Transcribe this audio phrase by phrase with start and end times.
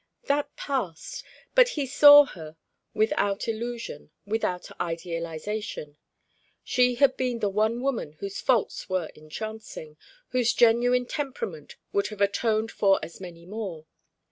[0.23, 1.23] That passed;
[1.53, 2.57] but he saw her
[2.95, 5.95] without illusion, without idealisation.
[6.63, 9.97] She had been the one woman whose faults were entrancing,
[10.29, 13.85] whose genuine temperament would have atoned for as many more.